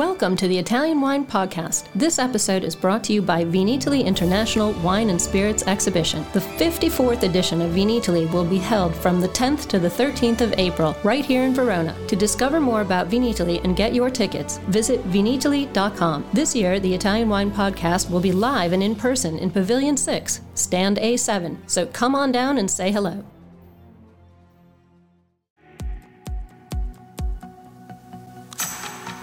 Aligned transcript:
Welcome 0.00 0.34
to 0.36 0.48
the 0.48 0.56
Italian 0.56 0.98
Wine 1.02 1.26
Podcast. 1.26 1.84
This 1.94 2.18
episode 2.18 2.64
is 2.64 2.74
brought 2.74 3.04
to 3.04 3.12
you 3.12 3.20
by 3.20 3.44
Vinitaly 3.44 4.02
International 4.02 4.72
Wine 4.80 5.10
and 5.10 5.20
Spirits 5.20 5.66
Exhibition. 5.66 6.24
The 6.32 6.40
54th 6.40 7.22
edition 7.22 7.60
of 7.60 7.72
Vinitaly 7.72 8.32
will 8.32 8.46
be 8.46 8.56
held 8.56 8.96
from 8.96 9.20
the 9.20 9.28
10th 9.28 9.68
to 9.68 9.78
the 9.78 9.90
13th 9.90 10.40
of 10.40 10.54
April, 10.56 10.96
right 11.04 11.22
here 11.22 11.42
in 11.42 11.54
Verona. 11.54 11.94
To 12.08 12.16
discover 12.16 12.60
more 12.60 12.80
about 12.80 13.10
Vinitaly 13.10 13.62
and 13.62 13.76
get 13.76 13.94
your 13.94 14.08
tickets, 14.08 14.56
visit 14.68 15.06
vinitaly.com. 15.10 16.24
This 16.32 16.56
year, 16.56 16.80
the 16.80 16.94
Italian 16.94 17.28
Wine 17.28 17.50
Podcast 17.50 18.08
will 18.08 18.20
be 18.20 18.32
live 18.32 18.72
and 18.72 18.82
in 18.82 18.94
person 18.94 19.38
in 19.38 19.50
Pavilion 19.50 19.98
6, 19.98 20.40
Stand 20.54 20.96
A7. 20.96 21.58
So 21.66 21.84
come 21.84 22.14
on 22.14 22.32
down 22.32 22.56
and 22.56 22.70
say 22.70 22.90
hello. 22.90 23.22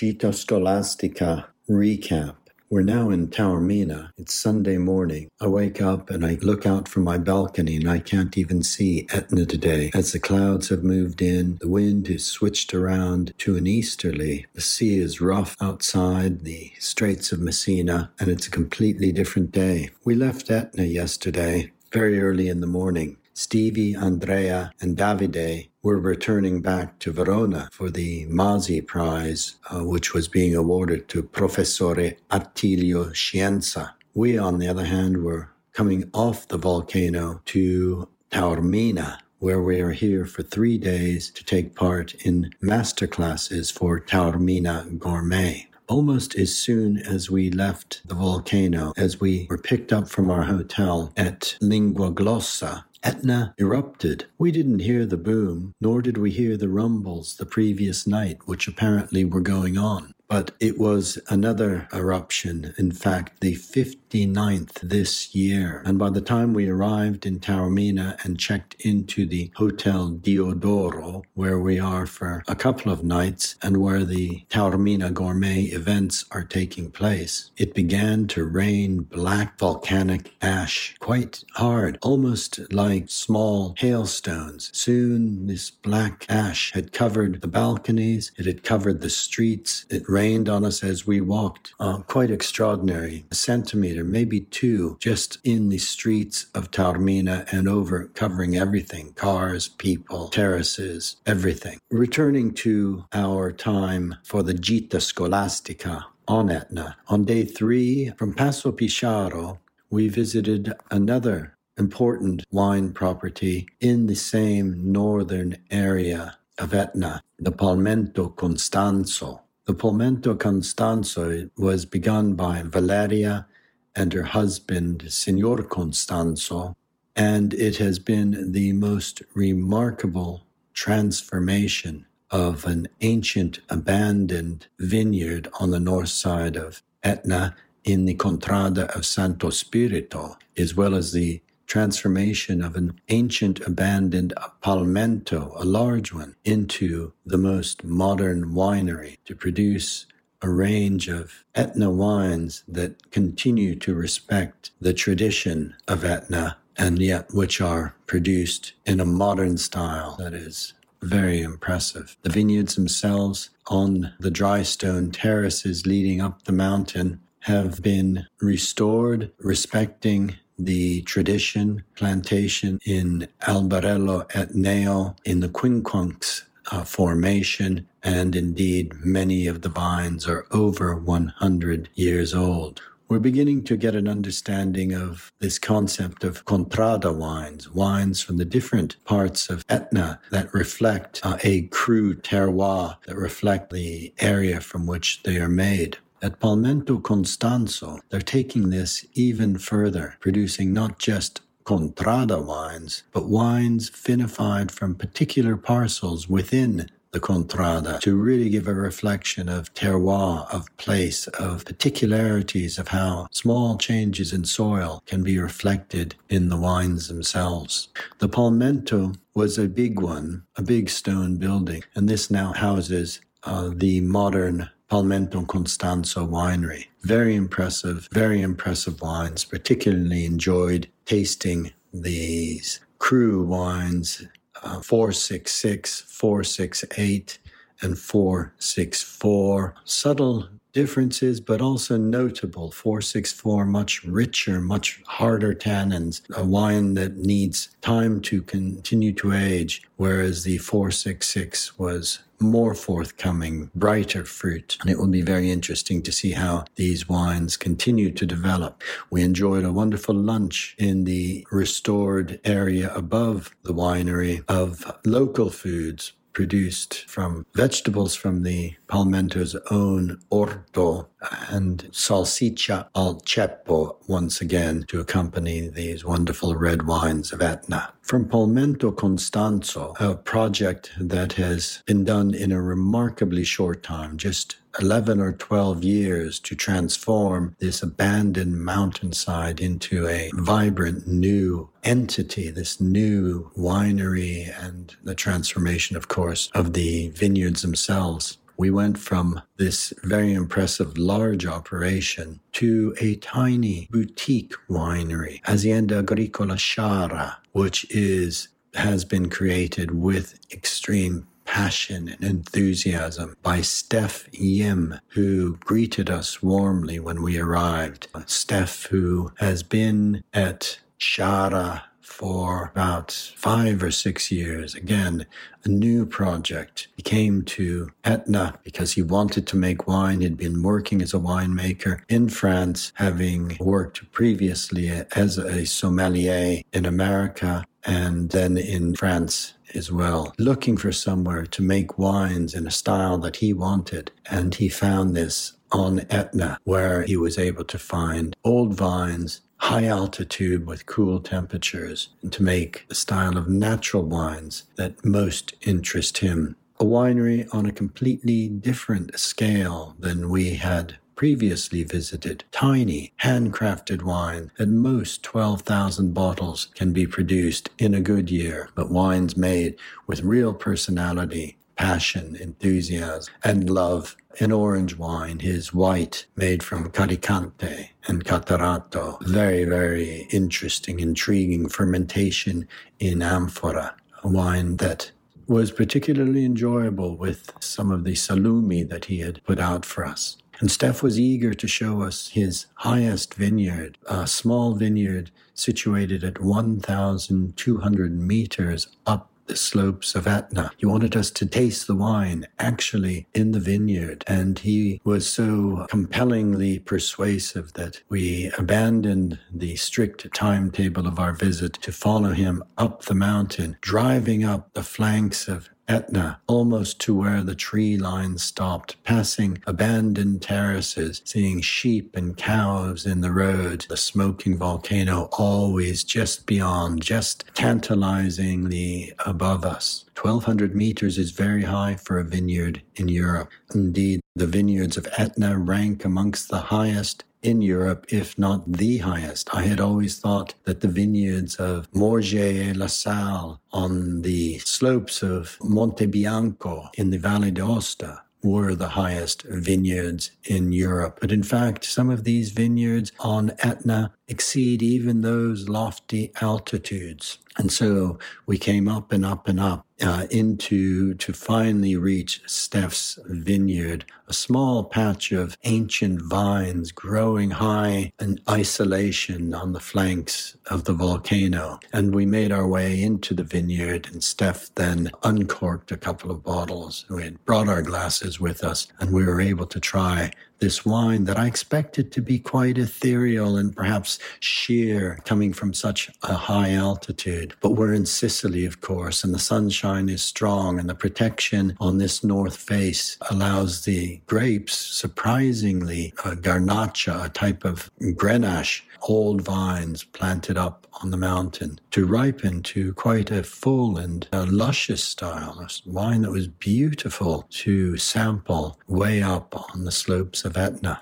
Gita 0.00 0.28
Scolastica 0.28 1.44
recap. 1.68 2.36
We're 2.70 2.80
now 2.80 3.10
in 3.10 3.28
Taormina. 3.28 4.12
It's 4.16 4.32
Sunday 4.32 4.78
morning. 4.78 5.28
I 5.42 5.46
wake 5.46 5.82
up 5.82 6.08
and 6.08 6.24
I 6.24 6.38
look 6.40 6.64
out 6.64 6.88
from 6.88 7.04
my 7.04 7.18
balcony 7.18 7.76
and 7.76 7.86
I 7.86 7.98
can't 7.98 8.38
even 8.38 8.62
see 8.62 9.06
Etna 9.12 9.44
today. 9.44 9.90
As 9.92 10.12
the 10.12 10.18
clouds 10.18 10.70
have 10.70 10.82
moved 10.82 11.20
in, 11.20 11.58
the 11.60 11.68
wind 11.68 12.08
is 12.08 12.24
switched 12.24 12.72
around 12.72 13.34
to 13.40 13.58
an 13.58 13.66
easterly. 13.66 14.46
The 14.54 14.62
sea 14.62 14.96
is 15.00 15.20
rough 15.20 15.54
outside 15.60 16.44
the 16.44 16.72
Straits 16.78 17.30
of 17.30 17.40
Messina 17.40 18.10
and 18.18 18.30
it's 18.30 18.46
a 18.46 18.50
completely 18.50 19.12
different 19.12 19.52
day. 19.52 19.90
We 20.02 20.14
left 20.14 20.50
Etna 20.50 20.84
yesterday, 20.84 21.72
very 21.92 22.22
early 22.22 22.48
in 22.48 22.62
the 22.62 22.66
morning. 22.66 23.18
Stevie, 23.40 23.96
Andrea, 23.96 24.70
and 24.82 24.98
Davide 24.98 25.70
were 25.82 25.98
returning 25.98 26.60
back 26.60 26.98
to 26.98 27.10
Verona 27.10 27.70
for 27.72 27.88
the 27.88 28.26
Masi 28.26 28.86
Prize, 28.86 29.56
uh, 29.70 29.82
which 29.82 30.12
was 30.12 30.28
being 30.28 30.54
awarded 30.54 31.08
to 31.08 31.22
Professore 31.22 32.18
Attilio 32.30 33.06
Scienza. 33.14 33.94
We, 34.12 34.36
on 34.36 34.58
the 34.58 34.68
other 34.68 34.84
hand, 34.84 35.24
were 35.24 35.48
coming 35.72 36.10
off 36.12 36.48
the 36.48 36.58
volcano 36.58 37.40
to 37.46 38.06
Taormina, 38.30 39.20
where 39.38 39.62
we 39.62 39.80
are 39.80 39.92
here 39.92 40.26
for 40.26 40.42
three 40.42 40.76
days 40.76 41.30
to 41.30 41.42
take 41.42 41.74
part 41.74 42.12
in 42.26 42.50
master 42.60 43.06
classes 43.06 43.70
for 43.70 44.00
Taormina 44.00 44.98
Gourmet 44.98 45.66
almost 45.88 46.36
as 46.36 46.54
soon 46.54 46.98
as 46.98 47.28
we 47.28 47.50
left 47.50 48.00
the 48.06 48.14
volcano, 48.14 48.92
as 48.96 49.20
we 49.20 49.48
were 49.50 49.58
picked 49.58 49.92
up 49.92 50.08
from 50.08 50.30
our 50.30 50.44
hotel 50.44 51.12
at 51.16 51.56
Linguaglossa, 51.60 52.84
Etna 53.02 53.54
erupted. 53.56 54.26
We 54.36 54.52
didn't 54.52 54.80
hear 54.80 55.06
the 55.06 55.16
boom, 55.16 55.74
nor 55.80 56.02
did 56.02 56.18
we 56.18 56.30
hear 56.30 56.58
the 56.58 56.68
rumbles 56.68 57.36
the 57.36 57.46
previous 57.46 58.06
night, 58.06 58.38
which 58.44 58.68
apparently 58.68 59.24
were 59.24 59.40
going 59.40 59.78
on. 59.78 60.12
But 60.30 60.52
it 60.60 60.78
was 60.78 61.18
another 61.28 61.88
eruption, 61.92 62.72
in 62.78 62.92
fact, 62.92 63.40
the 63.40 63.56
59th 63.56 64.74
this 64.80 65.34
year. 65.34 65.82
And 65.84 65.98
by 65.98 66.10
the 66.10 66.20
time 66.20 66.54
we 66.54 66.68
arrived 66.68 67.26
in 67.26 67.40
Taormina 67.40 68.16
and 68.24 68.38
checked 68.38 68.76
into 68.78 69.26
the 69.26 69.50
Hotel 69.56 70.08
Diodoro, 70.12 71.24
where 71.34 71.58
we 71.58 71.80
are 71.80 72.06
for 72.06 72.44
a 72.46 72.54
couple 72.54 72.92
of 72.92 73.02
nights 73.02 73.56
and 73.60 73.78
where 73.78 74.04
the 74.04 74.44
Taormina 74.50 75.12
Gourmet 75.12 75.62
events 75.62 76.24
are 76.30 76.44
taking 76.44 76.92
place, 76.92 77.50
it 77.56 77.74
began 77.74 78.28
to 78.28 78.44
rain 78.44 79.00
black 79.00 79.58
volcanic 79.58 80.32
ash 80.40 80.94
quite 81.00 81.42
hard, 81.54 81.98
almost 82.02 82.72
like 82.72 83.10
small 83.10 83.74
hailstones. 83.78 84.70
Soon 84.72 85.48
this 85.48 85.70
black 85.70 86.24
ash 86.28 86.70
had 86.72 86.92
covered 86.92 87.40
the 87.40 87.48
balconies, 87.48 88.30
it 88.38 88.46
had 88.46 88.62
covered 88.62 89.00
the 89.00 89.10
streets, 89.10 89.86
it 89.90 90.08
rained 90.08 90.19
rained 90.20 90.50
on 90.50 90.66
us 90.66 90.84
as 90.84 91.06
we 91.06 91.18
walked. 91.18 91.72
Uh, 91.80 91.96
quite 92.16 92.30
extraordinary. 92.30 93.24
A 93.30 93.34
centimeter, 93.34 94.04
maybe 94.04 94.40
two, 94.40 94.98
just 95.00 95.38
in 95.44 95.70
the 95.70 95.78
streets 95.78 96.46
of 96.54 96.70
Taormina 96.70 97.50
and 97.50 97.66
over, 97.66 97.98
covering 98.22 98.54
everything 98.54 99.14
cars, 99.14 99.68
people, 99.68 100.28
terraces, 100.28 101.16
everything. 101.24 101.78
Returning 101.90 102.52
to 102.64 103.04
our 103.14 103.50
time 103.50 104.16
for 104.22 104.42
the 104.42 104.52
Gita 104.52 104.98
Scolastica 104.98 106.04
on 106.28 106.50
Etna. 106.50 106.98
On 107.08 107.24
day 107.24 107.44
three, 107.46 108.12
from 108.18 108.34
Passo 108.34 108.70
Pisciaro, 108.72 109.58
we 109.88 110.08
visited 110.08 110.74
another 110.90 111.56
important 111.78 112.44
wine 112.50 112.92
property 112.92 113.66
in 113.80 114.06
the 114.06 114.20
same 114.34 114.92
northern 114.92 115.56
area 115.70 116.36
of 116.58 116.74
Etna, 116.74 117.22
the 117.38 117.52
Palmento 117.52 118.36
Costanzo. 118.36 119.40
The 119.66 119.74
Palmento 119.74 120.38
Costanzo 120.38 121.50
was 121.56 121.84
begun 121.84 122.34
by 122.34 122.62
Valeria 122.64 123.46
and 123.94 124.12
her 124.12 124.22
husband, 124.22 125.04
Signor 125.12 125.62
Costanzo, 125.64 126.76
and 127.14 127.52
it 127.54 127.76
has 127.76 127.98
been 127.98 128.52
the 128.52 128.72
most 128.72 129.22
remarkable 129.34 130.46
transformation 130.72 132.06
of 132.30 132.64
an 132.64 132.88
ancient 133.00 133.60
abandoned 133.68 134.66
vineyard 134.78 135.48
on 135.60 135.70
the 135.70 135.80
north 135.80 136.08
side 136.08 136.56
of 136.56 136.82
Etna 137.02 137.54
in 137.84 138.06
the 138.06 138.14
Contrada 138.14 138.94
of 138.96 139.04
Santo 139.04 139.50
Spirito, 139.50 140.38
as 140.56 140.74
well 140.74 140.94
as 140.94 141.12
the 141.12 141.42
transformation 141.70 142.62
of 142.62 142.74
an 142.74 143.00
ancient 143.10 143.60
abandoned 143.60 144.34
palmento, 144.60 145.52
a 145.54 145.64
large 145.64 146.12
one, 146.12 146.34
into 146.44 147.12
the 147.24 147.38
most 147.38 147.84
modern 147.84 148.46
winery 148.46 149.16
to 149.24 149.36
produce 149.36 150.06
a 150.42 150.48
range 150.48 151.08
of 151.08 151.44
Etna 151.54 151.88
wines 151.88 152.64
that 152.66 153.12
continue 153.12 153.76
to 153.76 153.94
respect 153.94 154.72
the 154.80 154.92
tradition 154.92 155.72
of 155.86 156.04
Etna 156.04 156.56
and 156.76 156.98
yet 156.98 157.32
which 157.32 157.60
are 157.60 157.94
produced 158.06 158.72
in 158.84 158.98
a 158.98 159.04
modern 159.04 159.56
style 159.56 160.16
that 160.18 160.34
is 160.34 160.72
very 161.02 161.40
impressive. 161.40 162.16
The 162.22 162.30
vineyards 162.30 162.74
themselves 162.74 163.50
on 163.68 164.12
the 164.18 164.30
dry 164.30 164.64
stone 164.64 165.12
terraces 165.12 165.86
leading 165.86 166.20
up 166.20 166.42
the 166.44 166.52
mountain 166.52 167.20
have 167.44 167.80
been 167.80 168.26
restored, 168.40 169.30
respecting 169.38 170.36
the 170.64 171.02
tradition 171.02 171.82
plantation 171.94 172.78
in 172.84 173.28
Albarello 173.42 174.28
Etneo 174.30 175.16
in 175.24 175.40
the 175.40 175.48
Quincunx 175.48 176.42
uh, 176.70 176.84
formation, 176.84 177.86
and 178.02 178.34
indeed 178.36 178.92
many 179.04 179.46
of 179.46 179.62
the 179.62 179.68
vines 179.68 180.26
are 180.28 180.46
over 180.50 180.94
100 180.94 181.88
years 181.94 182.34
old. 182.34 182.80
We're 183.08 183.18
beginning 183.18 183.64
to 183.64 183.76
get 183.76 183.96
an 183.96 184.06
understanding 184.06 184.94
of 184.94 185.32
this 185.40 185.58
concept 185.58 186.22
of 186.22 186.44
contrada 186.44 187.12
wines, 187.12 187.68
wines 187.68 188.22
from 188.22 188.36
the 188.36 188.44
different 188.44 189.04
parts 189.04 189.50
of 189.50 189.64
Etna 189.68 190.20
that 190.30 190.54
reflect 190.54 191.18
uh, 191.24 191.36
a 191.42 191.62
cru 191.62 192.14
terroir, 192.14 192.98
that 193.06 193.16
reflect 193.16 193.72
the 193.72 194.14
area 194.20 194.60
from 194.60 194.86
which 194.86 195.24
they 195.24 195.38
are 195.38 195.48
made. 195.48 195.98
At 196.22 196.38
Palmento 196.38 197.02
Costanzo, 197.02 198.00
they're 198.10 198.20
taking 198.20 198.68
this 198.68 199.06
even 199.14 199.56
further, 199.56 200.16
producing 200.20 200.72
not 200.74 200.98
just 200.98 201.40
contrada 201.64 202.44
wines, 202.44 203.04
but 203.12 203.28
wines 203.28 203.90
vinified 203.90 204.70
from 204.70 204.94
particular 204.94 205.56
parcels 205.56 206.28
within 206.28 206.90
the 207.12 207.20
contrada 207.20 208.00
to 208.00 208.16
really 208.16 208.50
give 208.50 208.68
a 208.68 208.74
reflection 208.74 209.48
of 209.48 209.72
terroir, 209.72 210.46
of 210.52 210.66
place, 210.76 211.26
of 211.28 211.64
particularities 211.64 212.78
of 212.78 212.88
how 212.88 213.26
small 213.30 213.78
changes 213.78 214.32
in 214.32 214.44
soil 214.44 215.02
can 215.06 215.22
be 215.22 215.38
reflected 215.38 216.14
in 216.28 216.50
the 216.50 216.56
wines 216.56 217.08
themselves. 217.08 217.88
The 218.18 218.28
Palmento 218.28 219.16
was 219.34 219.58
a 219.58 219.68
big 219.68 220.00
one, 220.00 220.44
a 220.56 220.62
big 220.62 220.90
stone 220.90 221.36
building, 221.36 221.82
and 221.94 222.08
this 222.08 222.30
now 222.30 222.52
houses 222.52 223.20
uh, 223.44 223.70
the 223.74 224.02
modern 224.02 224.68
Palmento 224.90 225.46
Costanzo 225.46 226.26
winery. 226.26 226.86
Very 227.02 227.36
impressive, 227.36 228.08
very 228.12 228.42
impressive 228.42 229.00
wines. 229.00 229.44
Particularly 229.44 230.24
enjoyed 230.24 230.88
tasting 231.06 231.72
these 231.92 232.80
cru 232.98 233.44
wines 233.44 234.26
uh, 234.62 234.80
466, 234.80 236.02
468, 236.02 237.38
and 237.82 237.98
464. 237.98 239.74
Subtle 239.84 240.48
differences, 240.72 241.40
but 241.40 241.60
also 241.60 241.96
notable. 241.96 242.70
464, 242.70 243.64
much 243.64 244.04
richer, 244.04 244.60
much 244.60 245.02
harder 245.06 245.54
tannins, 245.54 246.22
a 246.36 246.44
wine 246.44 246.94
that 246.94 247.16
needs 247.16 247.68
time 247.80 248.20
to 248.22 248.42
continue 248.42 249.12
to 249.14 249.32
age, 249.32 249.82
whereas 249.96 250.44
the 250.44 250.58
466 250.58 251.78
was 251.78 252.20
more 252.40 252.74
forthcoming, 252.74 253.70
brighter 253.74 254.24
fruit. 254.24 254.78
And 254.80 254.90
it 254.90 254.98
will 254.98 255.08
be 255.08 255.22
very 255.22 255.50
interesting 255.50 256.02
to 256.02 256.12
see 256.12 256.32
how 256.32 256.64
these 256.76 257.08
wines 257.08 257.56
continue 257.56 258.10
to 258.12 258.26
develop. 258.26 258.82
We 259.10 259.22
enjoyed 259.22 259.64
a 259.64 259.72
wonderful 259.72 260.14
lunch 260.14 260.74
in 260.78 261.04
the 261.04 261.46
restored 261.50 262.40
area 262.44 262.94
above 262.94 263.54
the 263.62 263.74
winery 263.74 264.42
of 264.48 264.98
local 265.04 265.50
foods 265.50 266.12
produced 266.32 267.04
from 267.08 267.46
vegetables 267.54 268.14
from 268.14 268.42
the 268.42 268.74
Palmento's 268.88 269.56
own 269.70 270.18
orto 270.30 271.08
and 271.48 271.88
salsiccia 271.92 272.88
al 272.94 273.20
ceppo 273.20 273.96
once 274.06 274.40
again 274.40 274.84
to 274.88 275.00
accompany 275.00 275.68
these 275.68 276.04
wonderful 276.04 276.54
red 276.56 276.86
wines 276.86 277.32
of 277.32 277.42
Etna. 277.42 277.92
From 278.02 278.24
Palmento 278.26 278.96
Costanzo, 278.96 279.94
a 280.00 280.14
project 280.14 280.90
that 280.98 281.34
has 281.34 281.82
been 281.86 282.04
done 282.04 282.34
in 282.34 282.50
a 282.50 282.60
remarkably 282.60 283.44
short 283.44 283.82
time, 283.82 284.16
just 284.16 284.56
11 284.78 285.20
or 285.20 285.32
12 285.32 285.82
years 285.82 286.38
to 286.40 286.54
transform 286.54 287.56
this 287.58 287.82
abandoned 287.82 288.64
mountainside 288.64 289.60
into 289.60 290.06
a 290.06 290.30
vibrant 290.34 291.06
new 291.06 291.68
entity, 291.82 292.50
this 292.50 292.80
new 292.80 293.50
winery, 293.56 294.52
and 294.64 294.94
the 295.02 295.14
transformation, 295.14 295.96
of 295.96 296.08
course, 296.08 296.50
of 296.54 296.72
the 296.72 297.08
vineyards 297.10 297.62
themselves. 297.62 298.38
We 298.56 298.70
went 298.70 298.98
from 298.98 299.40
this 299.56 299.94
very 300.04 300.34
impressive 300.34 300.98
large 300.98 301.46
operation 301.46 302.40
to 302.52 302.94
a 303.00 303.16
tiny 303.16 303.88
boutique 303.90 304.52
winery, 304.68 305.42
Azienda 305.44 306.00
Agricola 306.00 306.56
Sciarra, 306.56 307.36
which 307.52 307.86
is 307.90 308.48
has 308.74 309.04
been 309.04 309.28
created 309.30 309.90
with 309.92 310.38
extreme 310.52 311.26
passion 311.50 312.08
and 312.08 312.22
enthusiasm 312.22 313.36
by 313.42 313.60
Steph 313.60 314.28
Yim, 314.30 314.94
who 315.08 315.56
greeted 315.56 316.08
us 316.08 316.40
warmly 316.40 317.00
when 317.00 317.22
we 317.22 317.40
arrived. 317.40 318.06
Steph, 318.26 318.84
who 318.86 319.32
has 319.38 319.64
been 319.64 320.22
at 320.32 320.78
Sciarra 321.00 321.89
for 322.10 322.70
about 322.74 323.12
five 323.36 323.82
or 323.82 323.90
six 323.90 324.30
years. 324.30 324.74
Again, 324.74 325.26
a 325.64 325.68
new 325.68 326.04
project. 326.04 326.88
He 326.96 327.02
came 327.02 327.42
to 327.42 327.90
Etna 328.04 328.58
because 328.64 328.92
he 328.92 329.02
wanted 329.02 329.46
to 329.46 329.56
make 329.56 329.86
wine. 329.86 330.20
He'd 330.20 330.36
been 330.36 330.62
working 330.62 331.00
as 331.02 331.14
a 331.14 331.18
winemaker 331.18 332.02
in 332.08 332.28
France, 332.28 332.92
having 332.96 333.56
worked 333.60 334.10
previously 334.12 334.90
as 334.90 335.38
a 335.38 335.64
sommelier 335.64 336.62
in 336.72 336.84
America 336.84 337.64
and 337.84 338.30
then 338.30 338.58
in 338.58 338.94
France 338.94 339.54
as 339.74 339.90
well, 339.90 340.34
looking 340.38 340.76
for 340.76 340.92
somewhere 340.92 341.46
to 341.46 341.62
make 341.62 341.98
wines 341.98 342.54
in 342.54 342.66
a 342.66 342.70
style 342.70 343.18
that 343.18 343.36
he 343.36 343.52
wanted. 343.52 344.10
And 344.28 344.54
he 344.54 344.68
found 344.68 345.16
this 345.16 345.54
on 345.72 346.04
Etna, 346.10 346.58
where 346.64 347.02
he 347.02 347.16
was 347.16 347.38
able 347.38 347.64
to 347.64 347.78
find 347.78 348.34
old 348.44 348.74
vines, 348.74 349.40
high 349.60 349.84
altitude 349.84 350.66
with 350.66 350.86
cool 350.86 351.20
temperatures, 351.20 352.08
and 352.22 352.32
to 352.32 352.42
make 352.42 352.86
a 352.90 352.94
style 352.94 353.36
of 353.36 353.48
natural 353.48 354.02
wines 354.02 354.64
that 354.76 355.04
most 355.04 355.54
interest 355.62 356.18
him. 356.18 356.56
A 356.78 356.84
winery 356.84 357.46
on 357.52 357.66
a 357.66 357.72
completely 357.72 358.48
different 358.48 359.18
scale 359.18 359.94
than 359.98 360.30
we 360.30 360.54
had 360.54 360.96
previously 361.14 361.84
visited. 361.84 362.42
Tiny, 362.50 363.12
handcrafted 363.22 364.02
wine. 364.02 364.50
At 364.58 364.68
most 364.68 365.22
12,000 365.22 366.14
bottles 366.14 366.68
can 366.74 366.94
be 366.94 367.06
produced 367.06 367.68
in 367.76 367.92
a 367.92 368.00
good 368.00 368.30
year, 368.30 368.70
but 368.74 368.90
wines 368.90 369.36
made 369.36 369.76
with 370.06 370.22
real 370.22 370.54
personality, 370.54 371.58
passion, 371.80 372.36
enthusiasm, 372.36 373.32
and 373.42 373.70
love. 373.70 374.14
An 374.38 374.52
orange 374.52 374.96
wine, 374.96 375.38
his 375.38 375.72
white, 375.72 376.26
made 376.36 376.62
from 376.62 376.90
Carricante 376.90 377.88
and 378.06 378.22
Catarratto. 378.22 379.18
Very, 379.22 379.64
very 379.64 380.28
interesting, 380.30 381.00
intriguing 381.00 381.70
fermentation 381.70 382.68
in 382.98 383.22
amphora. 383.22 383.96
A 384.22 384.28
wine 384.28 384.76
that 384.76 385.10
was 385.46 385.72
particularly 385.72 386.44
enjoyable 386.44 387.16
with 387.16 387.50
some 387.60 387.90
of 387.90 388.04
the 388.04 388.12
salumi 388.12 388.86
that 388.88 389.06
he 389.06 389.20
had 389.20 389.42
put 389.44 389.58
out 389.58 389.86
for 389.86 390.04
us. 390.04 390.36
And 390.60 390.70
Steph 390.70 391.02
was 391.02 391.18
eager 391.18 391.54
to 391.54 391.66
show 391.66 392.02
us 392.02 392.28
his 392.28 392.66
highest 392.74 393.32
vineyard, 393.34 393.96
a 394.06 394.26
small 394.26 394.74
vineyard 394.74 395.30
situated 395.54 396.22
at 396.24 396.42
1,200 396.42 398.20
meters 398.20 398.86
up 399.06 399.30
the 399.46 399.56
slopes 399.56 400.14
of 400.14 400.26
Etna. 400.26 400.70
He 400.76 400.86
wanted 400.86 401.16
us 401.16 401.30
to 401.32 401.46
taste 401.46 401.86
the 401.86 401.94
wine 401.94 402.46
actually 402.58 403.26
in 403.34 403.52
the 403.52 403.60
vineyard. 403.60 404.24
And 404.26 404.58
he 404.58 405.00
was 405.04 405.30
so 405.30 405.86
compellingly 405.88 406.78
persuasive 406.78 407.72
that 407.74 408.00
we 408.08 408.50
abandoned 408.58 409.38
the 409.52 409.76
strict 409.76 410.32
timetable 410.34 411.06
of 411.06 411.18
our 411.18 411.32
visit 411.32 411.74
to 411.82 411.92
follow 411.92 412.30
him 412.30 412.62
up 412.78 413.02
the 413.02 413.14
mountain, 413.14 413.76
driving 413.80 414.44
up 414.44 414.72
the 414.74 414.82
flanks 414.82 415.48
of 415.48 415.68
Etna, 415.90 416.40
almost 416.46 417.00
to 417.00 417.12
where 417.12 417.42
the 417.42 417.56
tree 417.56 417.96
line 417.96 418.38
stopped, 418.38 419.02
passing 419.02 419.60
abandoned 419.66 420.40
terraces, 420.40 421.20
seeing 421.24 421.60
sheep 421.60 422.14
and 422.14 422.36
cows 422.36 423.06
in 423.06 423.22
the 423.22 423.32
road, 423.32 423.86
the 423.88 423.96
smoking 423.96 424.56
volcano 424.56 425.28
always 425.32 426.04
just 426.04 426.46
beyond, 426.46 427.02
just 427.02 427.44
tantalizingly 427.54 429.12
above 429.26 429.64
us. 429.64 430.04
1200 430.20 430.74
meters 430.76 431.16
is 431.16 431.30
very 431.30 431.62
high 431.62 431.96
for 431.96 432.18
a 432.18 432.24
vineyard 432.24 432.82
in 432.96 433.08
Europe. 433.08 433.50
Indeed, 433.74 434.20
the 434.36 434.46
vineyards 434.46 434.98
of 434.98 435.08
Etna 435.16 435.56
rank 435.56 436.04
amongst 436.04 436.50
the 436.50 436.58
highest 436.58 437.24
in 437.42 437.62
Europe, 437.62 438.04
if 438.10 438.38
not 438.38 438.70
the 438.70 438.98
highest. 438.98 439.54
I 439.54 439.62
had 439.62 439.80
always 439.80 440.18
thought 440.18 440.54
that 440.64 440.82
the 440.82 440.88
vineyards 440.88 441.56
of 441.56 441.90
Morgex 441.92 442.68
et 442.68 442.76
La 442.76 442.86
Salle 442.86 443.60
on 443.72 444.20
the 444.20 444.58
slopes 444.58 445.22
of 445.22 445.56
Monte 445.62 446.04
Bianco 446.04 446.90
in 446.98 447.10
the 447.10 447.18
Valle 447.18 447.50
d'Aosta 447.50 448.20
were 448.42 448.74
the 448.74 448.88
highest 448.88 449.42
vineyards 449.42 450.30
in 450.44 450.72
Europe. 450.72 451.18
But 451.20 451.32
in 451.32 451.42
fact, 451.42 451.84
some 451.84 452.10
of 452.10 452.24
these 452.24 452.50
vineyards 452.50 453.12
on 453.20 453.52
Etna 453.58 454.12
exceed 454.30 454.82
even 454.82 455.20
those 455.20 455.68
lofty 455.68 456.32
altitudes. 456.40 457.38
And 457.58 457.70
so 457.70 458.18
we 458.46 458.56
came 458.56 458.88
up 458.88 459.12
and 459.12 459.26
up 459.26 459.48
and 459.48 459.58
up 459.60 459.84
uh, 460.00 460.26
into 460.30 461.14
to 461.14 461.32
finally 461.32 461.96
reach 461.96 462.40
Steph's 462.46 463.18
vineyard, 463.26 464.04
a 464.28 464.32
small 464.32 464.84
patch 464.84 465.32
of 465.32 465.58
ancient 465.64 466.22
vines 466.22 466.92
growing 466.92 467.50
high 467.50 468.12
in 468.20 468.40
isolation 468.48 469.52
on 469.52 469.72
the 469.72 469.80
flanks 469.80 470.56
of 470.66 470.84
the 470.84 470.94
volcano. 470.94 471.80
And 471.92 472.14
we 472.14 472.24
made 472.24 472.52
our 472.52 472.66
way 472.66 473.02
into 473.02 473.34
the 473.34 473.44
vineyard, 473.44 474.08
and 474.12 474.22
Steph 474.22 474.72
then 474.76 475.10
uncorked 475.24 475.90
a 475.92 475.96
couple 475.96 476.30
of 476.30 476.44
bottles. 476.44 477.04
We 477.10 477.24
had 477.24 477.44
brought 477.44 477.68
our 477.68 477.82
glasses 477.82 478.40
with 478.40 478.62
us, 478.62 478.86
and 479.00 479.12
we 479.12 479.24
were 479.24 479.40
able 479.40 479.66
to 479.66 479.80
try 479.80 480.30
this 480.60 480.84
wine 480.84 481.24
that 481.24 481.38
I 481.38 481.46
expected 481.46 482.12
to 482.12 482.22
be 482.22 482.38
quite 482.38 482.78
ethereal 482.78 483.56
and 483.56 483.74
perhaps 483.74 484.18
sheer 484.40 485.18
coming 485.24 485.52
from 485.52 485.72
such 485.72 486.10
a 486.22 486.34
high 486.34 486.72
altitude. 486.72 487.54
But 487.60 487.70
we're 487.70 487.94
in 487.94 488.06
Sicily, 488.06 488.64
of 488.66 488.80
course, 488.80 489.24
and 489.24 489.34
the 489.34 489.38
sunshine 489.38 490.08
is 490.08 490.22
strong 490.22 490.78
and 490.78 490.88
the 490.88 490.94
protection 490.94 491.76
on 491.80 491.98
this 491.98 492.22
north 492.22 492.56
face 492.56 493.16
allows 493.30 493.84
the 493.84 494.20
grapes, 494.26 494.76
surprisingly, 494.76 496.12
a 496.24 496.36
garnacha, 496.36 497.26
a 497.26 497.28
type 497.28 497.64
of 497.64 497.90
grenache, 498.00 498.82
old 499.08 499.40
vines 499.42 500.04
planted 500.04 500.58
up 500.58 500.86
on 501.02 501.10
the 501.10 501.16
mountain 501.16 501.78
to 501.90 502.06
ripen 502.06 502.62
to 502.62 502.92
quite 502.94 503.30
a 503.30 503.42
full 503.42 503.96
and 503.96 504.28
a 504.32 504.44
luscious 504.46 505.02
style, 505.02 505.58
a 505.60 505.88
wine 505.88 506.22
that 506.22 506.30
was 506.30 506.48
beautiful 506.48 507.46
to 507.50 507.96
sample 507.96 508.78
way 508.86 509.22
up 509.22 509.54
on 509.72 509.84
the 509.84 509.92
slopes 509.92 510.44
of 510.44 510.49
Etna. 510.56 511.00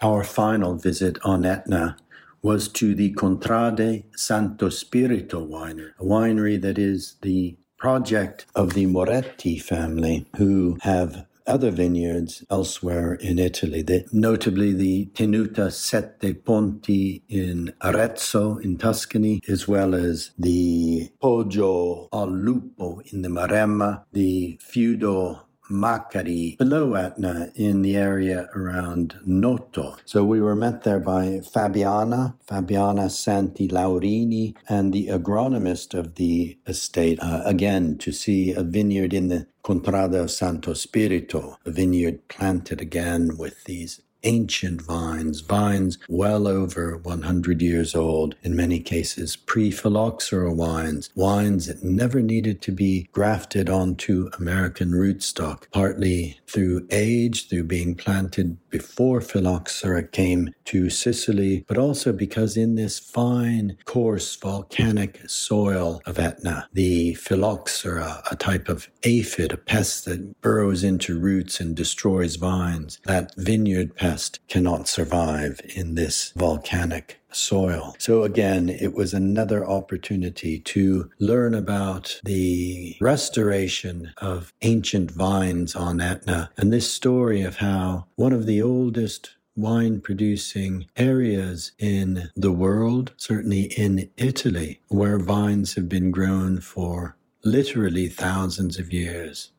Our 0.00 0.24
final 0.24 0.74
visit 0.74 1.18
on 1.24 1.44
Etna 1.44 1.96
was 2.42 2.68
to 2.68 2.94
the 2.94 3.12
Contrade 3.14 4.04
Santo 4.16 4.68
Spirito 4.68 5.46
winery, 5.46 5.92
a 5.98 6.04
winery 6.04 6.60
that 6.60 6.78
is 6.78 7.16
the 7.22 7.56
project 7.78 8.46
of 8.54 8.74
the 8.74 8.86
Moretti 8.86 9.58
family, 9.58 10.26
who 10.36 10.76
have 10.82 11.26
other 11.46 11.70
vineyards 11.70 12.44
elsewhere 12.50 13.14
in 13.14 13.38
Italy, 13.38 13.82
the, 13.82 14.06
notably 14.12 14.72
the 14.72 15.06
Tenuta 15.14 15.70
Sette 15.70 16.44
Ponti 16.44 17.22
in 17.28 17.72
Arezzo 17.82 18.56
in 18.58 18.78
Tuscany, 18.78 19.40
as 19.48 19.68
well 19.68 19.94
as 19.94 20.30
the 20.38 21.10
Poggio 21.22 22.08
al 22.12 22.28
Lupo 22.28 23.00
in 23.12 23.22
the 23.22 23.28
Maremma, 23.28 24.04
the 24.12 24.58
Feudo 24.62 25.46
Maccari 25.70 26.58
below 26.58 26.94
Etna 26.94 27.50
in 27.54 27.82
the 27.82 27.96
area 27.96 28.48
around 28.54 29.18
Noto. 29.24 29.96
So 30.04 30.24
we 30.24 30.40
were 30.40 30.54
met 30.54 30.82
there 30.82 31.00
by 31.00 31.40
Fabiana, 31.42 32.34
Fabiana 32.46 33.10
Santi 33.10 33.68
Laurini, 33.68 34.54
and 34.68 34.92
the 34.92 35.08
agronomist 35.08 35.98
of 35.98 36.16
the 36.16 36.58
estate, 36.66 37.18
uh, 37.22 37.42
again 37.44 37.96
to 37.98 38.12
see 38.12 38.52
a 38.52 38.62
vineyard 38.62 39.14
in 39.14 39.28
the 39.28 39.46
Contrada 39.64 40.28
Santo 40.28 40.74
Spirito, 40.74 41.56
a 41.64 41.70
vineyard 41.70 42.28
planted 42.28 42.80
again 42.80 43.36
with 43.38 43.64
these 43.64 44.00
ancient 44.24 44.82
vines, 44.82 45.40
vines 45.40 45.98
well 46.08 46.48
over 46.48 46.96
100 46.98 47.62
years 47.62 47.94
old, 47.94 48.34
in 48.42 48.56
many 48.56 48.80
cases 48.80 49.36
pre 49.36 49.70
phylloxera 49.70 50.52
wines, 50.52 51.10
wines 51.14 51.66
that 51.66 51.82
never 51.82 52.20
needed 52.20 52.60
to 52.62 52.72
be 52.72 53.08
grafted 53.12 53.68
onto 53.68 54.30
American 54.38 54.90
rootstock, 54.90 55.70
partly 55.70 56.40
through 56.46 56.86
age, 56.90 57.48
through 57.48 57.64
being 57.64 57.94
planted 57.94 58.56
before 58.70 59.20
phylloxera 59.20 60.02
came 60.02 60.52
to 60.64 60.90
Sicily, 60.90 61.64
but 61.68 61.78
also 61.78 62.12
because 62.12 62.56
in 62.56 62.74
this 62.74 62.98
fine, 62.98 63.76
coarse, 63.84 64.34
volcanic 64.36 65.20
soil 65.28 66.00
of 66.06 66.18
Etna, 66.18 66.68
the 66.72 67.14
phylloxera, 67.14 68.22
a 68.30 68.36
type 68.36 68.68
of 68.68 68.88
aphid, 69.02 69.52
a 69.52 69.56
pest 69.56 70.06
that 70.06 70.40
burrows 70.40 70.82
into 70.82 71.18
roots 71.18 71.60
and 71.60 71.76
destroys 71.76 72.36
vines, 72.36 72.98
that 73.04 73.32
vineyard 73.36 73.94
pest 73.94 74.13
cannot 74.48 74.88
survive 74.88 75.60
in 75.74 75.94
this 75.94 76.32
volcanic 76.36 77.20
soil. 77.32 77.96
So 77.98 78.22
again, 78.22 78.68
it 78.68 78.94
was 78.94 79.12
another 79.12 79.66
opportunity 79.66 80.60
to 80.60 81.10
learn 81.18 81.54
about 81.54 82.20
the 82.24 82.96
restoration 83.00 84.12
of 84.18 84.52
ancient 84.62 85.10
vines 85.10 85.74
on 85.74 86.00
Etna 86.00 86.50
and 86.56 86.72
this 86.72 86.90
story 86.90 87.42
of 87.42 87.56
how 87.56 88.06
one 88.14 88.32
of 88.32 88.46
the 88.46 88.62
oldest 88.62 89.36
wine 89.56 90.00
producing 90.00 90.86
areas 90.96 91.72
in 91.78 92.30
the 92.34 92.52
world, 92.52 93.12
certainly 93.16 93.64
in 93.76 94.10
Italy, 94.16 94.80
where 94.88 95.18
vines 95.18 95.74
have 95.74 95.88
been 95.88 96.10
grown 96.10 96.60
for 96.60 97.16
literally 97.44 98.08
thousands 98.08 98.78
of 98.78 98.92
years. 98.92 99.50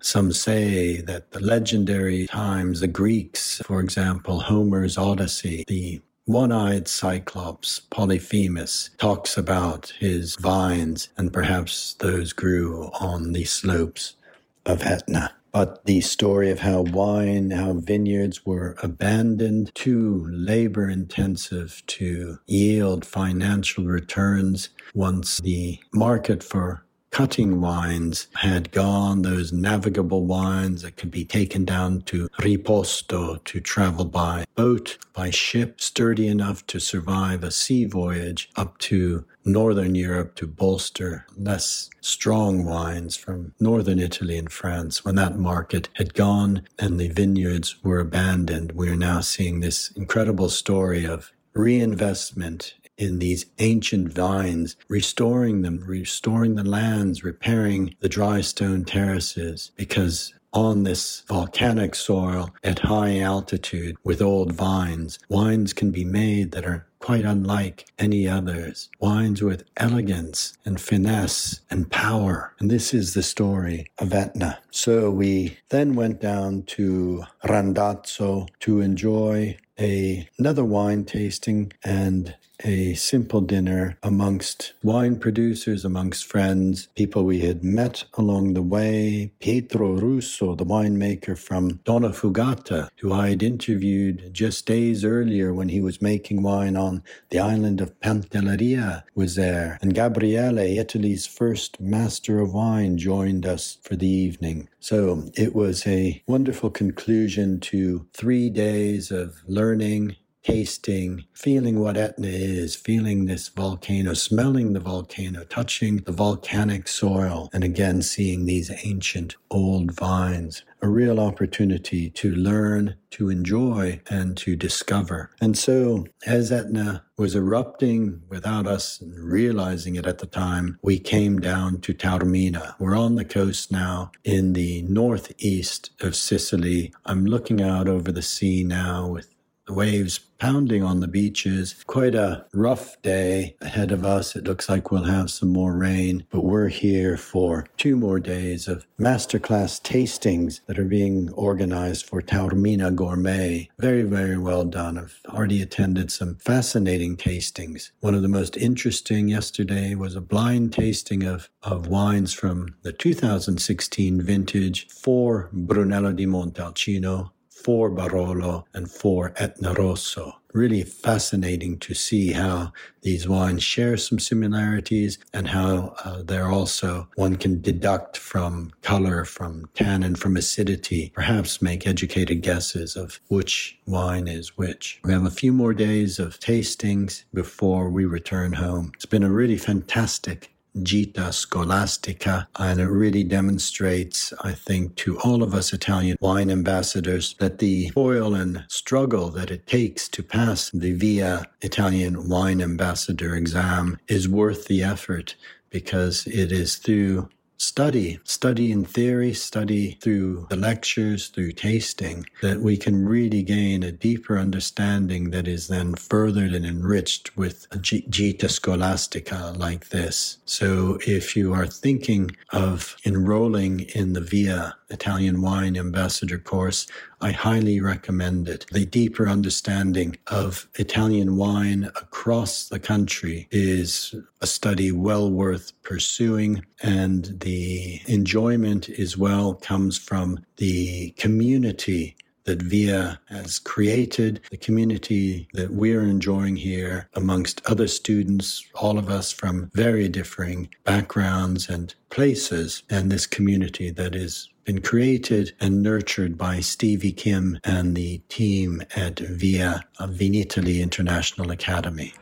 Some 0.00 0.32
say 0.32 1.00
that 1.02 1.32
the 1.32 1.40
legendary 1.40 2.26
times, 2.26 2.80
the 2.80 2.86
Greeks, 2.86 3.60
for 3.64 3.80
example, 3.80 4.40
Homer's 4.40 4.96
Odyssey, 4.96 5.64
the 5.66 6.00
one 6.26 6.52
eyed 6.52 6.88
Cyclops, 6.88 7.80
Polyphemus, 7.80 8.90
talks 8.98 9.36
about 9.36 9.92
his 9.98 10.36
vines, 10.36 11.08
and 11.16 11.32
perhaps 11.32 11.94
those 11.94 12.32
grew 12.32 12.90
on 13.00 13.32
the 13.32 13.44
slopes 13.44 14.16
of 14.64 14.82
Etna. 14.82 15.32
But 15.52 15.86
the 15.86 16.02
story 16.02 16.50
of 16.50 16.58
how 16.60 16.82
wine, 16.82 17.50
how 17.50 17.72
vineyards 17.74 18.44
were 18.44 18.76
abandoned, 18.82 19.72
too 19.74 20.26
labor 20.30 20.90
intensive 20.90 21.82
to 21.86 22.38
yield 22.46 23.06
financial 23.06 23.84
returns 23.84 24.68
once 24.94 25.38
the 25.38 25.78
market 25.94 26.42
for 26.42 26.85
cutting 27.16 27.62
wines 27.62 28.26
had 28.34 28.70
gone, 28.72 29.22
those 29.22 29.50
navigable 29.50 30.26
wines 30.26 30.82
that 30.82 30.98
could 30.98 31.10
be 31.10 31.24
taken 31.24 31.64
down 31.64 32.02
to 32.02 32.28
Riposto 32.40 33.42
to 33.42 33.58
travel 33.58 34.04
by 34.04 34.44
boat, 34.54 34.98
by 35.14 35.30
ship, 35.30 35.80
sturdy 35.80 36.28
enough 36.28 36.66
to 36.66 36.78
survive 36.78 37.42
a 37.42 37.50
sea 37.50 37.86
voyage 37.86 38.50
up 38.56 38.76
to 38.76 39.24
northern 39.46 39.94
Europe 39.94 40.34
to 40.34 40.46
bolster 40.46 41.24
less 41.38 41.88
strong 42.02 42.66
wines 42.66 43.16
from 43.16 43.54
northern 43.58 43.98
Italy 43.98 44.36
and 44.36 44.52
France. 44.52 45.02
When 45.02 45.14
that 45.14 45.38
market 45.38 45.88
had 45.94 46.12
gone 46.12 46.68
and 46.78 47.00
the 47.00 47.08
vineyards 47.08 47.82
were 47.82 47.98
abandoned, 47.98 48.72
we 48.72 48.90
are 48.90 48.94
now 48.94 49.20
seeing 49.20 49.60
this 49.60 49.90
incredible 49.92 50.50
story 50.50 51.06
of 51.06 51.32
reinvestment 51.54 52.74
in 52.98 53.18
these 53.18 53.46
ancient 53.58 54.12
vines, 54.12 54.76
restoring 54.88 55.62
them, 55.62 55.82
restoring 55.86 56.54
the 56.54 56.64
lands, 56.64 57.24
repairing 57.24 57.94
the 58.00 58.08
dry 58.08 58.40
stone 58.40 58.84
terraces, 58.84 59.72
because 59.76 60.32
on 60.52 60.84
this 60.84 61.22
volcanic 61.28 61.94
soil 61.94 62.50
at 62.64 62.78
high 62.78 63.18
altitude 63.20 63.96
with 64.02 64.22
old 64.22 64.52
vines, 64.52 65.18
wines 65.28 65.74
can 65.74 65.90
be 65.90 66.04
made 66.04 66.52
that 66.52 66.64
are 66.64 66.86
quite 66.98 67.24
unlike 67.24 67.86
any 67.98 68.26
others. 68.26 68.88
Wines 68.98 69.42
with 69.42 69.64
elegance 69.76 70.56
and 70.64 70.80
finesse 70.80 71.60
and 71.70 71.90
power. 71.90 72.54
And 72.58 72.70
this 72.70 72.94
is 72.94 73.12
the 73.12 73.22
story 73.22 73.86
of 73.98 74.14
Etna. 74.14 74.58
So 74.70 75.10
we 75.10 75.58
then 75.68 75.94
went 75.94 76.20
down 76.20 76.62
to 76.62 77.24
Randazzo 77.44 78.46
to 78.60 78.80
enjoy 78.80 79.58
a, 79.78 80.26
another 80.38 80.64
wine 80.64 81.04
tasting 81.04 81.72
and 81.84 82.34
a 82.64 82.94
simple 82.94 83.40
dinner 83.40 83.98
amongst 84.02 84.74
wine 84.82 85.18
producers, 85.18 85.84
amongst 85.84 86.24
friends, 86.26 86.88
people 86.94 87.24
we 87.24 87.40
had 87.40 87.62
met 87.62 88.04
along 88.14 88.54
the 88.54 88.62
way. 88.62 89.32
Pietro 89.40 89.92
Russo, 89.92 90.54
the 90.54 90.64
winemaker 90.64 91.38
from 91.38 91.78
Donnafugata, 91.84 92.88
who 93.00 93.12
I 93.12 93.30
had 93.30 93.42
interviewed 93.42 94.32
just 94.32 94.66
days 94.66 95.04
earlier 95.04 95.52
when 95.52 95.68
he 95.68 95.80
was 95.80 96.02
making 96.02 96.42
wine 96.42 96.76
on 96.76 97.02
the 97.30 97.38
island 97.38 97.80
of 97.80 97.98
Pantelleria, 98.00 99.04
was 99.14 99.34
there. 99.34 99.78
And 99.82 99.94
Gabriele, 99.94 100.58
Italy's 100.58 101.26
first 101.26 101.80
master 101.80 102.40
of 102.40 102.52
wine, 102.52 102.98
joined 102.98 103.46
us 103.46 103.78
for 103.82 103.96
the 103.96 104.08
evening. 104.08 104.68
So 104.80 105.30
it 105.34 105.54
was 105.54 105.86
a 105.86 106.22
wonderful 106.26 106.70
conclusion 106.70 107.60
to 107.60 108.06
three 108.12 108.50
days 108.50 109.10
of 109.10 109.42
learning 109.46 110.16
tasting, 110.46 111.24
feeling 111.32 111.80
what 111.80 111.96
Etna 111.96 112.28
is, 112.28 112.76
feeling 112.76 113.26
this 113.26 113.48
volcano, 113.48 114.14
smelling 114.14 114.74
the 114.74 114.80
volcano, 114.80 115.42
touching 115.42 115.96
the 115.98 116.12
volcanic 116.12 116.86
soil, 116.86 117.50
and 117.52 117.64
again 117.64 118.00
seeing 118.00 118.46
these 118.46 118.70
ancient 118.84 119.34
old 119.50 119.90
vines. 119.90 120.62
A 120.82 120.88
real 120.88 121.18
opportunity 121.18 122.10
to 122.10 122.32
learn, 122.32 122.94
to 123.10 123.28
enjoy, 123.28 124.00
and 124.08 124.36
to 124.36 124.54
discover. 124.54 125.32
And 125.40 125.58
so, 125.58 126.06
as 126.24 126.52
Etna 126.52 127.02
was 127.18 127.34
erupting 127.34 128.20
without 128.28 128.68
us 128.68 129.02
realizing 129.04 129.96
it 129.96 130.06
at 130.06 130.18
the 130.18 130.26
time, 130.26 130.78
we 130.82 131.00
came 131.00 131.40
down 131.40 131.80
to 131.80 131.92
Taormina. 131.92 132.76
We're 132.78 132.96
on 132.96 133.16
the 133.16 133.24
coast 133.24 133.72
now 133.72 134.12
in 134.22 134.52
the 134.52 134.82
northeast 134.82 135.90
of 136.00 136.14
Sicily. 136.14 136.92
I'm 137.04 137.24
looking 137.26 137.60
out 137.60 137.88
over 137.88 138.12
the 138.12 138.22
sea 138.22 138.62
now 138.62 139.08
with 139.08 139.35
waves 139.68 140.20
pounding 140.38 140.82
on 140.82 141.00
the 141.00 141.08
beaches. 141.08 141.74
Quite 141.86 142.14
a 142.14 142.46
rough 142.52 143.00
day 143.02 143.56
ahead 143.60 143.90
of 143.92 144.04
us. 144.04 144.36
It 144.36 144.44
looks 144.44 144.68
like 144.68 144.90
we'll 144.90 145.04
have 145.04 145.30
some 145.30 145.48
more 145.48 145.74
rain, 145.74 146.26
but 146.30 146.44
we're 146.44 146.68
here 146.68 147.16
for 147.16 147.66
two 147.76 147.96
more 147.96 148.20
days 148.20 148.68
of 148.68 148.86
masterclass 149.00 149.80
tastings 149.80 150.60
that 150.66 150.78
are 150.78 150.84
being 150.84 151.30
organized 151.32 152.06
for 152.06 152.20
Taormina 152.20 152.94
Gourmet. 152.94 153.70
Very, 153.78 154.02
very 154.02 154.38
well 154.38 154.64
done. 154.64 154.98
I've 154.98 155.20
already 155.28 155.62
attended 155.62 156.12
some 156.12 156.36
fascinating 156.36 157.16
tastings. 157.16 157.90
One 158.00 158.14
of 158.14 158.22
the 158.22 158.28
most 158.28 158.56
interesting 158.56 159.28
yesterday 159.28 159.94
was 159.94 160.16
a 160.16 160.20
blind 160.20 160.72
tasting 160.72 161.24
of, 161.24 161.48
of 161.62 161.88
wines 161.88 162.32
from 162.32 162.74
the 162.82 162.92
2016 162.92 164.22
vintage 164.22 164.88
for 164.88 165.48
Brunello 165.52 166.12
di 166.12 166.26
Montalcino 166.26 167.30
for 167.66 167.90
Barolo 167.90 168.64
and 168.74 168.88
for 168.88 169.32
Etna 169.34 169.74
Rosso. 169.74 170.40
Really 170.54 170.84
fascinating 170.84 171.80
to 171.80 171.94
see 171.94 172.30
how 172.30 172.72
these 173.02 173.26
wines 173.26 173.64
share 173.64 173.96
some 173.96 174.20
similarities 174.20 175.18
and 175.34 175.48
how 175.48 175.96
uh, 176.04 176.22
they're 176.22 176.46
also, 176.46 177.08
one 177.16 177.34
can 177.34 177.60
deduct 177.60 178.18
from 178.18 178.70
color, 178.82 179.24
from 179.24 179.68
tannin, 179.74 180.14
from 180.14 180.36
acidity, 180.36 181.10
perhaps 181.12 181.60
make 181.60 181.88
educated 181.88 182.40
guesses 182.40 182.94
of 182.94 183.18
which 183.30 183.80
wine 183.84 184.28
is 184.28 184.56
which. 184.56 185.00
We 185.02 185.12
have 185.12 185.26
a 185.26 185.30
few 185.30 185.52
more 185.52 185.74
days 185.74 186.20
of 186.20 186.38
tastings 186.38 187.24
before 187.34 187.90
we 187.90 188.04
return 188.04 188.52
home. 188.52 188.92
It's 188.94 189.06
been 189.06 189.24
a 189.24 189.30
really 189.30 189.58
fantastic 189.58 190.55
Gita 190.82 191.32
Scolastica, 191.32 192.48
and 192.58 192.80
it 192.80 192.86
really 192.88 193.24
demonstrates, 193.24 194.32
I 194.42 194.52
think, 194.52 194.96
to 194.96 195.18
all 195.20 195.42
of 195.42 195.54
us 195.54 195.72
Italian 195.72 196.16
wine 196.20 196.50
ambassadors 196.50 197.34
that 197.38 197.58
the 197.58 197.90
toil 197.90 198.34
and 198.34 198.64
struggle 198.68 199.30
that 199.30 199.50
it 199.50 199.66
takes 199.66 200.08
to 200.08 200.22
pass 200.22 200.70
the 200.70 200.92
VIA 200.92 201.46
Italian 201.62 202.28
Wine 202.28 202.60
Ambassador 202.60 203.34
exam 203.34 203.98
is 204.08 204.28
worth 204.28 204.66
the 204.66 204.82
effort 204.82 205.34
because 205.70 206.26
it 206.26 206.52
is 206.52 206.76
through 206.76 207.28
study, 207.56 208.20
study 208.24 208.70
in 208.70 208.84
theory, 208.84 209.32
study 209.32 209.98
through 210.00 210.46
the 210.50 210.56
lectures, 210.56 211.28
through 211.28 211.52
tasting, 211.52 212.26
that 212.42 212.60
we 212.60 212.76
can 212.76 213.06
really 213.06 213.42
gain 213.42 213.82
a 213.82 213.92
deeper 213.92 214.38
understanding 214.38 215.30
that 215.30 215.48
is 215.48 215.68
then 215.68 215.94
furthered 215.94 216.52
and 216.52 216.66
enriched 216.66 217.36
with 217.36 217.66
a 217.70 217.78
Gita 217.78 218.48
Scolastica 218.48 219.54
like 219.56 219.88
this. 219.88 220.38
So 220.44 220.98
if 221.06 221.36
you 221.36 221.52
are 221.52 221.66
thinking 221.66 222.36
of 222.50 222.96
enrolling 223.04 223.80
in 223.94 224.12
the 224.12 224.20
VIA 224.20 224.76
Italian 224.88 225.42
Wine 225.42 225.76
Ambassador 225.76 226.38
course, 226.38 226.86
I 227.20 227.32
highly 227.32 227.80
recommend 227.80 228.48
it. 228.48 228.66
The 228.70 228.86
deeper 228.86 229.28
understanding 229.28 230.16
of 230.28 230.68
Italian 230.74 231.36
wine 231.36 231.90
across 231.96 232.68
the 232.68 232.78
country 232.78 233.48
is 233.50 234.14
a 234.40 234.46
study 234.46 234.92
well 234.92 235.30
worth 235.30 235.72
pursuing, 235.82 236.64
and 236.82 237.36
the 237.40 238.00
enjoyment 238.06 238.88
as 238.88 239.16
well 239.16 239.54
comes 239.54 239.98
from 239.98 240.44
the 240.56 241.10
community 241.12 242.16
that 242.44 242.62
VIA 242.62 243.20
has 243.28 243.58
created, 243.58 244.40
the 244.50 244.56
community 244.56 245.48
that 245.52 245.72
we're 245.72 246.02
enjoying 246.02 246.54
here 246.56 247.08
amongst 247.14 247.60
other 247.66 247.88
students, 247.88 248.64
all 248.74 248.98
of 248.98 249.10
us 249.10 249.32
from 249.32 249.68
very 249.74 250.08
differing 250.08 250.68
backgrounds 250.84 251.68
and 251.68 251.94
places, 252.10 252.84
and 252.88 253.10
this 253.10 253.26
community 253.26 253.90
that 253.90 254.14
is 254.14 254.48
been 254.66 254.82
created 254.82 255.52
and 255.60 255.82
nurtured 255.82 256.36
by 256.36 256.60
Stevie 256.60 257.12
Kim 257.12 257.58
and 257.64 257.96
the 257.96 258.18
team 258.28 258.82
at 258.94 259.20
VIA 259.20 259.82
uh, 259.98 260.04
of 260.04 260.10
Vinitaly 260.10 260.82
International 260.82 261.52
Academy. 261.52 262.12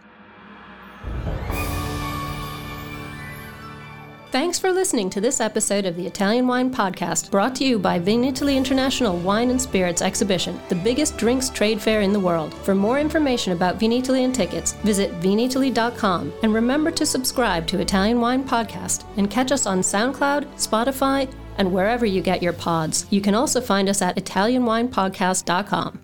Thanks 4.30 4.58
for 4.58 4.72
listening 4.72 5.10
to 5.10 5.20
this 5.20 5.40
episode 5.40 5.86
of 5.86 5.94
the 5.94 6.08
Italian 6.08 6.48
Wine 6.48 6.68
Podcast, 6.74 7.30
brought 7.30 7.54
to 7.54 7.64
you 7.64 7.78
by 7.78 8.00
Vinitaly 8.00 8.56
International 8.56 9.16
Wine 9.16 9.48
and 9.48 9.62
Spirits 9.62 10.02
Exhibition, 10.02 10.60
the 10.68 10.74
biggest 10.74 11.16
drinks 11.16 11.48
trade 11.48 11.80
fair 11.80 12.00
in 12.00 12.12
the 12.12 12.18
world. 12.18 12.52
For 12.52 12.74
more 12.74 12.98
information 12.98 13.52
about 13.52 13.78
Vinitaly 13.78 14.24
and 14.24 14.34
tickets, 14.34 14.72
visit 14.82 15.12
vinitaly.com 15.20 16.32
and 16.42 16.52
remember 16.52 16.90
to 16.90 17.06
subscribe 17.06 17.68
to 17.68 17.78
Italian 17.80 18.20
Wine 18.20 18.42
Podcast 18.42 19.04
and 19.16 19.30
catch 19.30 19.52
us 19.52 19.66
on 19.66 19.82
SoundCloud, 19.82 20.46
Spotify, 20.56 21.32
and 21.58 21.73
wherever 21.73 22.04
you 22.06 22.20
get 22.20 22.42
your 22.42 22.52
pods. 22.52 23.06
You 23.11 23.20
can 23.20 23.34
also 23.34 23.61
find 23.61 23.88
us 23.88 24.02
at 24.02 24.16
ItalianWinePodcast.com. 24.16 26.03